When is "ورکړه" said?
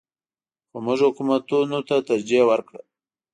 2.49-2.81